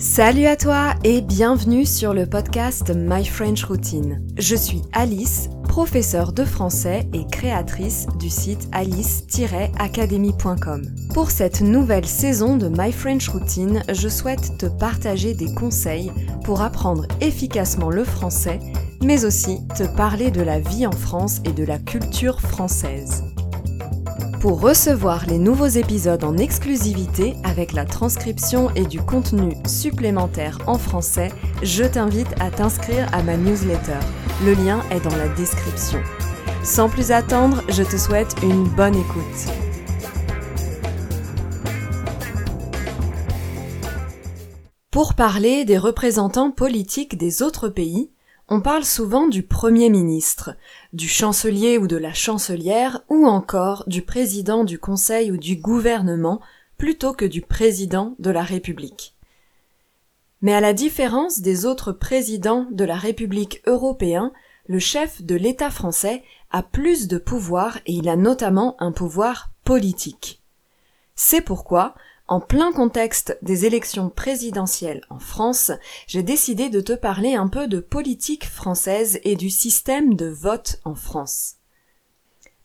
[0.00, 4.26] Salut à toi et bienvenue sur le podcast My French Routine.
[4.38, 10.86] Je suis Alice, professeure de français et créatrice du site alice-academy.com.
[11.12, 16.10] Pour cette nouvelle saison de My French Routine, je souhaite te partager des conseils
[16.44, 18.58] pour apprendre efficacement le français,
[19.02, 23.22] mais aussi te parler de la vie en France et de la culture française.
[24.40, 30.78] Pour recevoir les nouveaux épisodes en exclusivité avec la transcription et du contenu supplémentaire en
[30.78, 31.28] français,
[31.62, 33.98] je t'invite à t'inscrire à ma newsletter.
[34.42, 35.98] Le lien est dans la description.
[36.64, 39.52] Sans plus attendre, je te souhaite une bonne écoute.
[44.90, 48.10] Pour parler des représentants politiques des autres pays,
[48.50, 50.56] on parle souvent du Premier ministre,
[50.92, 56.40] du chancelier ou de la chancelière, ou encore du président du Conseil ou du gouvernement,
[56.76, 59.14] plutôt que du président de la République.
[60.42, 64.32] Mais à la différence des autres présidents de la République européen,
[64.66, 69.50] le chef de l'État français a plus de pouvoir et il a notamment un pouvoir
[69.62, 70.42] politique.
[71.14, 71.94] C'est pourquoi
[72.30, 75.72] en plein contexte des élections présidentielles en France,
[76.06, 80.80] j'ai décidé de te parler un peu de politique française et du système de vote
[80.84, 81.56] en France.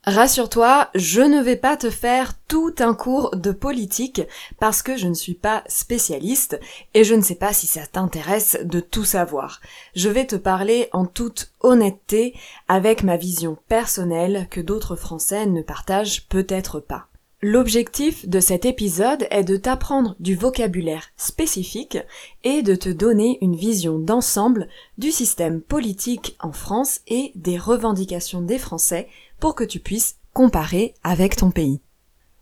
[0.04, 4.22] Rassure-toi, je ne vais pas te faire tout un cours de politique
[4.60, 6.60] parce que je ne suis pas spécialiste
[6.94, 9.60] et je ne sais pas si ça t'intéresse de tout savoir.
[9.96, 12.36] Je vais te parler en toute honnêteté
[12.68, 17.08] avec ma vision personnelle que d'autres Français ne partagent peut-être pas.
[17.48, 21.96] L'objectif de cet épisode est de t'apprendre du vocabulaire spécifique
[22.42, 24.66] et de te donner une vision d'ensemble
[24.98, 29.06] du système politique en France et des revendications des Français
[29.38, 31.80] pour que tu puisses comparer avec ton pays.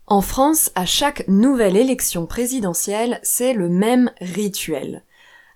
[0.07, 5.03] En France, à chaque nouvelle élection présidentielle, c'est le même rituel.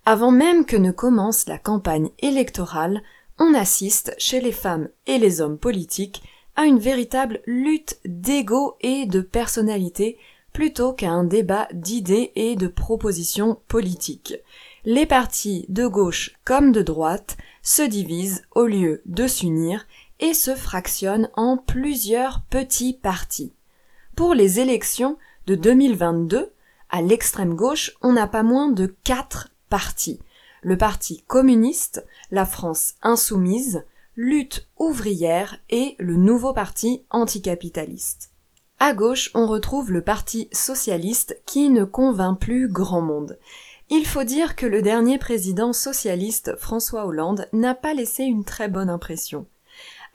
[0.05, 3.01] Avant même que ne commence la campagne électorale,
[3.39, 6.21] on assiste chez les femmes et les hommes politiques
[6.59, 10.17] à une véritable lutte d'ego et de personnalité
[10.51, 14.35] plutôt qu'à un débat d'idées et de propositions politiques.
[14.83, 19.87] Les partis de gauche comme de droite se divisent au lieu de s'unir
[20.19, 23.53] et se fractionnent en plusieurs petits partis.
[24.17, 25.17] Pour les élections
[25.47, 26.51] de 2022,
[26.89, 30.19] à l'extrême gauche, on n'a pas moins de quatre partis.
[30.61, 33.85] Le parti communiste, la France insoumise,
[34.21, 38.31] Lutte ouvrière et le nouveau parti anticapitaliste.
[38.77, 43.39] À gauche, on retrouve le parti socialiste qui ne convainc plus grand monde.
[43.89, 48.67] Il faut dire que le dernier président socialiste, François Hollande, n'a pas laissé une très
[48.67, 49.45] bonne impression.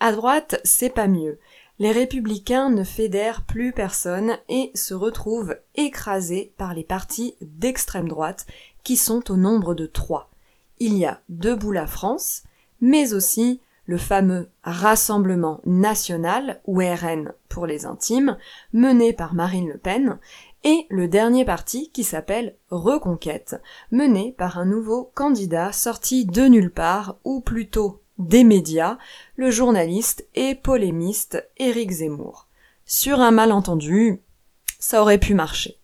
[0.01, 1.39] À droite, c'est pas mieux.
[1.79, 8.45] Les républicains ne fédèrent plus personne et se retrouvent écrasés par les partis d'extrême droite
[8.83, 10.31] qui sont au nombre de trois.
[10.79, 12.43] Il y a Debout la France,
[12.83, 18.37] mais aussi le fameux Rassemblement national, ou RN pour les intimes,
[18.73, 20.19] mené par Marine Le Pen,
[20.65, 26.73] et le dernier parti qui s'appelle Reconquête, mené par un nouveau candidat sorti de nulle
[26.73, 28.99] part, ou plutôt des médias,
[29.37, 32.49] le journaliste et polémiste Éric Zemmour.
[32.87, 34.23] Sur un malentendu,
[34.79, 35.79] ça aurait pu marcher.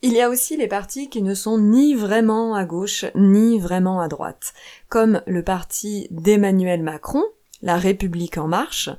[0.00, 4.00] Il y a aussi les partis qui ne sont ni vraiment à gauche ni vraiment
[4.00, 4.54] à droite,
[4.88, 7.24] comme le parti d'Emmanuel Macron,
[7.62, 8.90] la République en marche,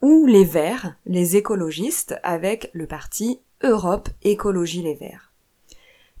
[0.00, 5.32] ou les Verts, les écologistes, avec le parti Europe Écologie Les Verts.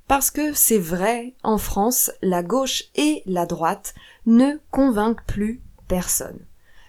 [0.08, 3.94] Parce que c'est vrai, en France, la gauche et la droite
[4.26, 6.40] ne convainquent plus personne.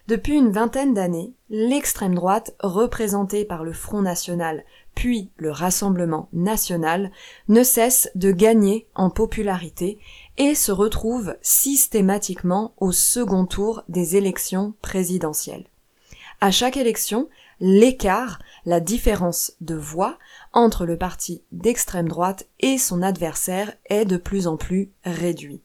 [0.08, 4.64] Depuis une vingtaine d'années, l'extrême droite, représentée par le Front National,
[4.96, 7.12] puis le Rassemblement national,
[7.48, 10.00] ne cesse de gagner en popularité
[10.38, 15.66] et se retrouve systématiquement au second tour des élections présidentielles.
[16.42, 17.30] À chaque élection,
[17.60, 20.18] l'écart, la différence de voix
[20.54, 25.62] entre le parti d'extrême droite et son adversaire est de plus en plus réduit.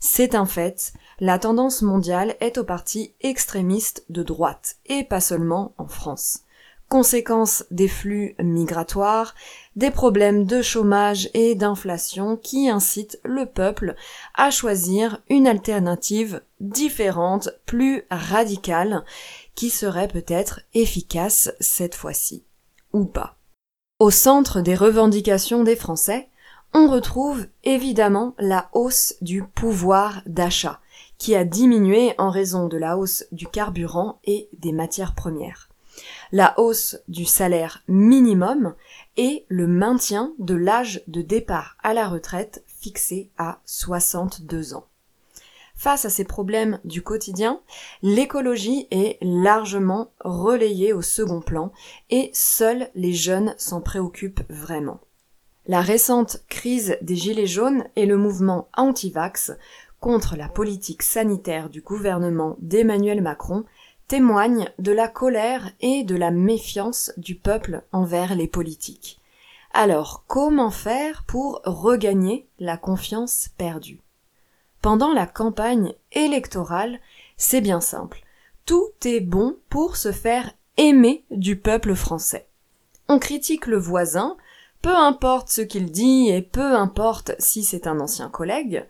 [0.00, 5.74] C'est un fait, la tendance mondiale est au parti extrémiste de droite, et pas seulement
[5.76, 6.44] en France
[6.88, 9.34] conséquence des flux migratoires,
[9.76, 13.94] des problèmes de chômage et d'inflation qui incitent le peuple
[14.34, 19.04] à choisir une alternative différente, plus radicale,
[19.54, 22.44] qui serait peut-être efficace cette fois-ci.
[22.92, 23.36] Ou pas.
[23.98, 26.28] Au centre des revendications des Français,
[26.74, 30.80] on retrouve évidemment la hausse du pouvoir d'achat,
[31.18, 35.67] qui a diminué en raison de la hausse du carburant et des matières premières
[36.32, 38.74] la hausse du salaire minimum
[39.16, 44.86] et le maintien de l'âge de départ à la retraite fixé à 62 ans.
[45.78, 47.60] Face à ces problèmes du quotidien,
[48.02, 51.72] l'écologie est largement relayée au second plan
[52.10, 55.00] et seuls les jeunes s'en préoccupent vraiment.
[55.66, 59.52] La récente crise des Gilets jaunes et le mouvement anti-vax
[60.00, 63.64] contre la politique sanitaire du gouvernement d'Emmanuel Macron
[64.08, 69.20] témoignent de la colère et de la méfiance du peuple envers les politiques.
[69.72, 74.00] Alors, comment faire pour regagner la confiance perdue?
[74.80, 77.00] Pendant la campagne électorale,
[77.36, 78.24] c'est bien simple.
[78.64, 82.46] Tout est bon pour se faire aimer du peuple français.
[83.08, 84.36] On critique le voisin,
[84.82, 88.86] peu importe ce qu'il dit et peu importe si c'est un ancien collègue,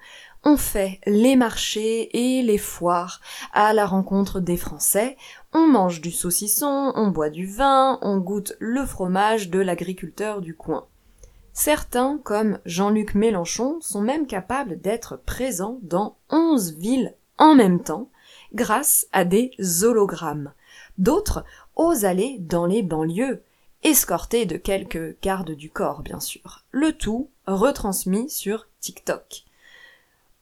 [0.49, 3.21] on fait les marchés et les foires
[3.53, 5.19] à la rencontre des Français,
[5.53, 10.57] on mange du saucisson, on boit du vin, on goûte le fromage de l'agriculteur du
[10.57, 10.87] coin.
[11.53, 18.09] Certains, comme Jean-Luc Mélenchon, sont même capables d'être présents dans onze villes en même temps,
[18.55, 19.51] grâce à des
[19.83, 20.55] hologrammes.
[20.97, 21.45] D'autres
[21.77, 23.43] osent aller dans les banlieues,
[23.83, 26.65] escortés de quelques gardes du corps, bien sûr.
[26.71, 29.45] Le tout retransmis sur TikTok.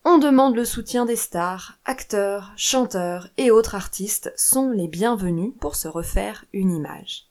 [0.09, 5.75] On demande le soutien des stars, acteurs, chanteurs et autres artistes sont les bienvenus pour
[5.75, 7.25] se refaire une image.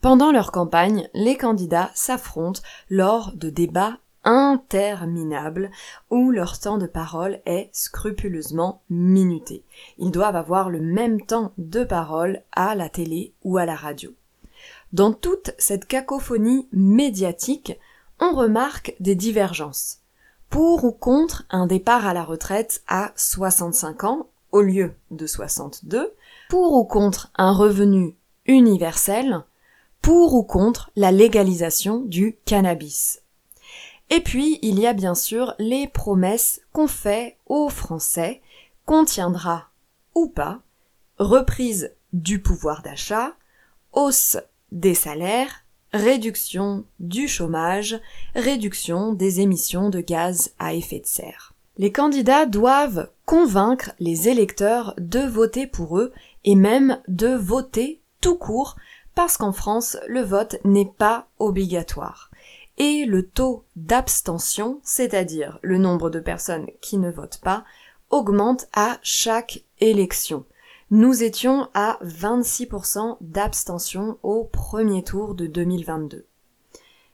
[0.00, 2.60] Pendant leur campagne, les candidats s'affrontent
[2.90, 5.70] lors de débats interminables
[6.10, 9.64] où leur temps de parole est scrupuleusement minuté.
[9.98, 14.10] Ils doivent avoir le même temps de parole à la télé ou à la radio.
[14.92, 17.78] Dans toute cette cacophonie médiatique,
[18.18, 20.01] on remarque des divergences.
[20.52, 26.12] Pour ou contre un départ à la retraite à 65 ans au lieu de 62,
[26.50, 28.14] pour ou contre un revenu
[28.44, 29.44] universel,
[30.02, 33.22] pour ou contre la légalisation du cannabis.
[34.10, 38.42] Et puis, il y a bien sûr les promesses qu'on fait aux Français,
[38.84, 39.70] qu'on tiendra
[40.14, 40.60] ou pas,
[41.16, 43.32] reprise du pouvoir d'achat,
[43.94, 44.36] hausse
[44.70, 45.61] des salaires,
[45.92, 48.00] réduction du chômage,
[48.34, 51.54] réduction des émissions de gaz à effet de serre.
[51.78, 56.12] Les candidats doivent convaincre les électeurs de voter pour eux
[56.44, 58.76] et même de voter tout court
[59.14, 62.30] parce qu'en France, le vote n'est pas obligatoire.
[62.78, 67.64] Et le taux d'abstention, c'est-à-dire le nombre de personnes qui ne votent pas,
[68.10, 70.44] augmente à chaque élection.
[70.94, 76.26] Nous étions à 26% d'abstention au premier tour de 2022.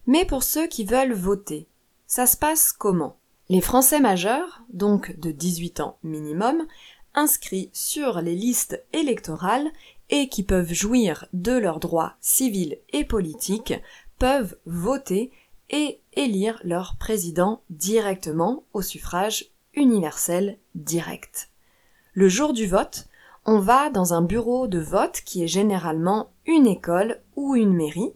[0.09, 1.69] Mais pour ceux qui veulent voter,
[2.09, 3.19] ça se passe comment?
[3.49, 6.67] Les Français majeurs, donc de 18 ans minimum,
[7.15, 9.71] inscrits sur les listes électorales
[10.11, 13.75] et qui peuvent jouir de leurs droits civils et politiques
[14.19, 15.31] peuvent voter
[15.71, 21.51] et élire leur président directement au suffrage universel direct.
[22.13, 23.07] Le jour du vote,
[23.47, 28.13] on va dans un bureau de vote qui est généralement une école ou une mairie.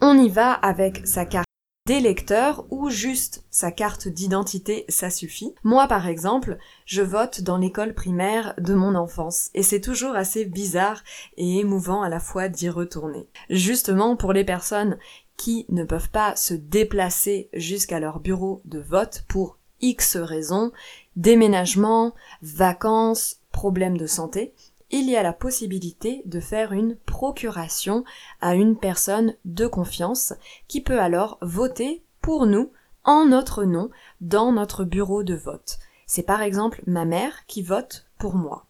[0.00, 1.44] On y va avec sa carte
[1.86, 5.54] d'électeur ou juste sa carte d'identité, ça suffit.
[5.64, 6.56] Moi, par exemple,
[6.86, 11.02] je vote dans l'école primaire de mon enfance et c'est toujours assez bizarre
[11.36, 13.28] et émouvant à la fois d'y retourner.
[13.50, 14.98] Justement, pour les personnes
[15.36, 20.72] qui ne peuvent pas se déplacer jusqu'à leur bureau de vote pour X raisons,
[21.16, 24.52] déménagement, vacances, problèmes de santé,
[24.90, 28.04] il y a la possibilité de faire une procuration
[28.42, 30.34] à une personne de confiance
[30.68, 32.70] qui peut alors voter pour nous
[33.04, 35.78] en notre nom dans notre bureau de vote.
[36.06, 38.66] C'est par exemple ma mère qui vote pour moi.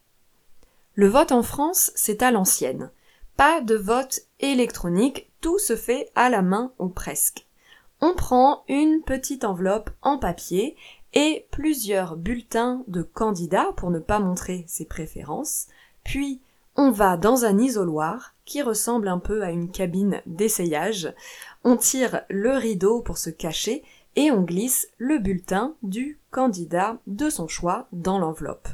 [0.94, 2.90] Le vote en France, c'est à l'ancienne.
[3.36, 7.46] Pas de vote électronique, tout se fait à la main ou presque.
[8.00, 10.76] On prend une petite enveloppe en papier
[11.14, 15.68] et plusieurs bulletins de candidats pour ne pas montrer ses préférences,
[16.02, 16.40] puis
[16.76, 21.14] on va dans un isoloir qui ressemble un peu à une cabine d'essayage,
[21.62, 23.84] on tire le rideau pour se cacher
[24.16, 28.68] et on glisse le bulletin du candidat de son choix dans l'enveloppe.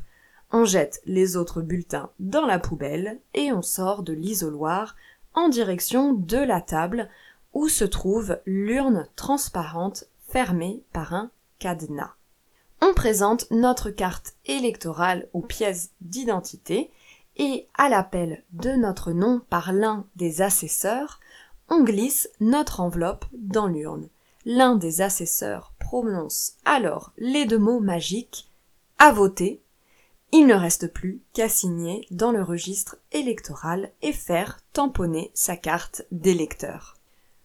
[0.50, 4.96] On jette les autres bulletins dans la poubelle et on sort de l'isoloir
[5.34, 7.08] en direction de la table
[7.52, 12.14] où se trouve l'urne transparente fermée par un cadenas.
[12.82, 16.90] On présente notre carte électorale aux pièces d'identité
[17.36, 21.20] et à l'appel de notre nom par l'un des assesseurs,
[21.68, 24.08] on glisse notre enveloppe dans l'urne.
[24.44, 28.50] L'un des assesseurs prononce alors les deux mots magiques
[28.98, 29.62] à voter.
[30.32, 36.02] Il ne reste plus qu'à signer dans le registre électoral et faire tamponner sa carte
[36.12, 36.96] d'électeur.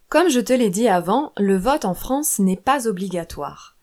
[0.07, 3.74] Comme je te l'ai dit avant, le vote en France n'est pas obligatoire.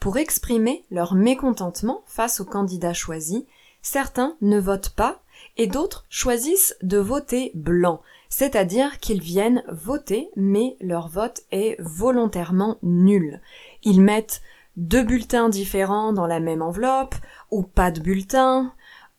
[0.00, 3.46] Pour exprimer leur mécontentement face au candidat choisi,
[3.82, 5.20] certains ne votent pas
[5.58, 12.78] et d'autres choisissent de voter blanc, c'est-à-dire qu'ils viennent voter mais leur vote est volontairement
[12.82, 13.42] nul.
[13.82, 14.40] Ils mettent
[14.78, 17.14] deux bulletins différents dans la même enveloppe,
[17.50, 18.72] ou pas de bulletin,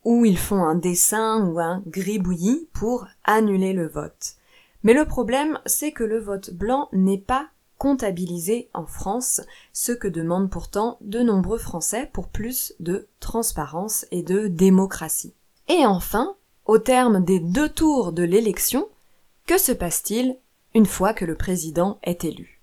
[0.04, 4.34] ou ils font un dessin ou un gribouillis pour annuler le vote.
[4.82, 7.50] Mais le problème, c'est que le vote blanc n'est pas
[7.82, 9.42] comptabilisé en France,
[9.74, 15.34] ce que demandent pourtant de nombreux Français pour plus de transparence et de démocratie.
[15.68, 16.36] Et enfin,
[16.66, 18.88] au terme des deux tours de l'élection,
[19.48, 20.38] que se passe-t-il
[20.76, 22.62] une fois que le président est élu?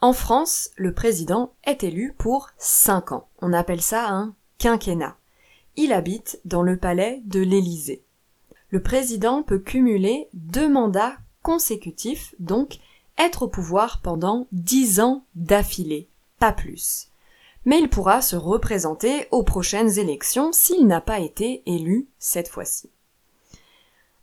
[0.00, 3.26] En France, le président est élu pour cinq ans.
[3.42, 5.16] On appelle ça un quinquennat.
[5.74, 8.04] Il habite dans le palais de l'Élysée.
[8.70, 12.78] Le président peut cumuler deux mandats consécutifs, donc
[13.18, 16.08] être au pouvoir pendant dix ans d'affilée,
[16.38, 17.08] pas plus.
[17.64, 22.90] Mais il pourra se représenter aux prochaines élections s'il n'a pas été élu cette fois-ci.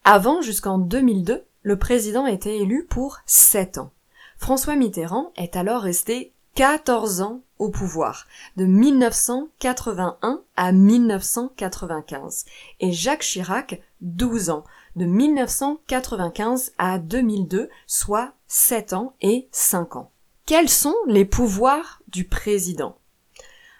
[0.05, 3.91] Avant, jusqu'en 2002, le président était élu pour sept ans.
[4.37, 12.45] François Mitterrand est alors resté 14 ans au pouvoir, de 1981 à 1995,
[12.79, 14.63] et Jacques Chirac 12 ans,
[14.95, 20.11] de 1995 à 2002, soit 7 ans et 5 ans.
[20.45, 22.99] Quels sont les pouvoirs du président?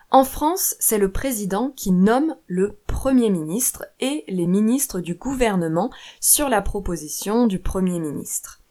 [0.09, 5.91] En France, c'est le président qui nomme le Premier ministre et les ministres du gouvernement
[6.19, 8.61] sur la proposition du Premier ministre.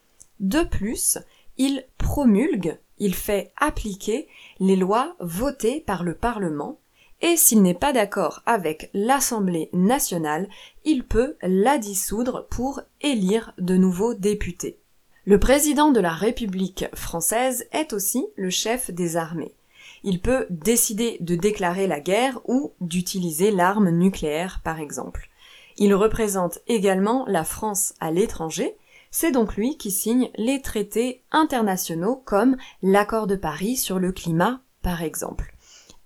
[0.40, 1.18] De plus,
[1.56, 4.26] il promulgue, il fait appliquer
[4.58, 6.80] les lois votées par le Parlement
[7.20, 10.48] et s'il n'est pas d'accord avec l'Assemblée nationale,
[10.84, 14.81] il peut la dissoudre pour élire de nouveaux députés.
[15.24, 19.54] Le président de la République française est aussi le chef des armées.
[20.02, 25.30] Il peut décider de déclarer la guerre ou d'utiliser l'arme nucléaire par exemple.
[25.78, 28.76] Il représente également la France à l'étranger,
[29.10, 34.60] c'est donc lui qui signe les traités internationaux comme l'accord de Paris sur le climat
[34.82, 35.52] par exemple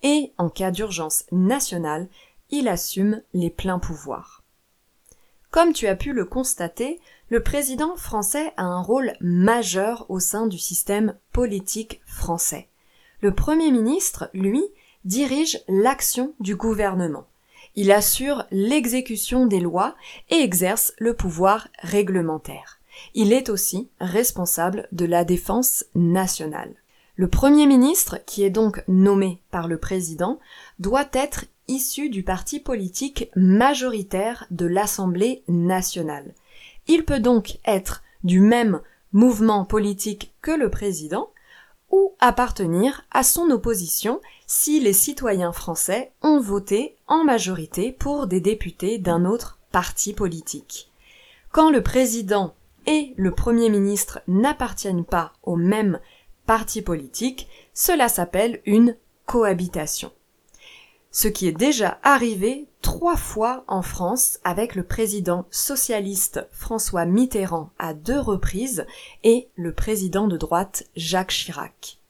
[0.02, 2.08] et, en cas d'urgence nationale,
[2.50, 4.44] il assume les pleins pouvoirs.
[5.50, 10.46] Comme tu as pu le constater, le président français a un rôle majeur au sein
[10.46, 12.68] du système politique français.
[13.20, 14.62] Le Premier ministre, lui,
[15.04, 17.26] dirige l'action du gouvernement.
[17.74, 19.96] Il assure l'exécution des lois
[20.30, 22.78] et exerce le pouvoir réglementaire.
[23.14, 26.74] Il est aussi responsable de la défense nationale.
[27.16, 30.38] Le Premier ministre, qui est donc nommé par le président,
[30.78, 36.34] doit être issu du parti politique majoritaire de l'Assemblée nationale.
[36.88, 38.80] Il peut donc être du même
[39.12, 41.30] mouvement politique que le président,
[41.90, 48.40] ou appartenir à son opposition si les citoyens français ont voté en majorité pour des
[48.40, 50.90] députés d'un autre parti politique.
[51.52, 52.54] Quand le président
[52.86, 56.00] et le Premier ministre n'appartiennent pas au même
[56.44, 60.12] parti politique, cela s'appelle une cohabitation.
[61.18, 67.70] Ce qui est déjà arrivé trois fois en France avec le président socialiste François Mitterrand
[67.78, 68.84] à deux reprises
[69.24, 72.00] et le président de droite Jacques Chirac.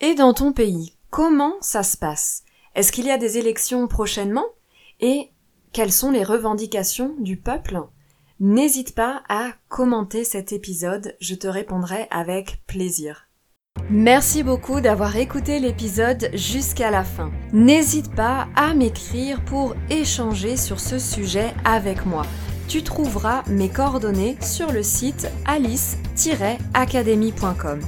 [0.00, 2.44] Et dans ton pays, comment ça se passe?
[2.74, 4.46] Est-ce qu'il y a des élections prochainement?
[5.00, 5.28] Et
[5.74, 7.82] quelles sont les revendications du peuple?
[8.40, 13.28] N'hésite pas à commenter cet épisode, je te répondrai avec plaisir.
[13.90, 17.30] Merci beaucoup d'avoir écouté l'épisode jusqu'à la fin.
[17.52, 22.22] N'hésite pas à m'écrire pour échanger sur ce sujet avec moi.
[22.68, 27.80] Tu trouveras mes coordonnées sur le site alice-academy.com.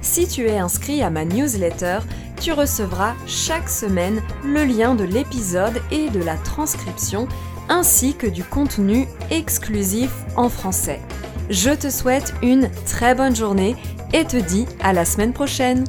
[0.00, 2.00] Si tu es inscrit à ma newsletter,
[2.40, 7.28] tu recevras chaque semaine le lien de l'épisode et de la transcription
[7.68, 10.98] ainsi que du contenu exclusif en français.
[11.50, 13.76] Je te souhaite une très bonne journée
[14.12, 15.84] et te dis à la semaine prochaine